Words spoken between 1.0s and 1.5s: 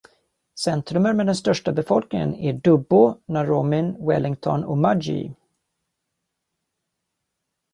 med den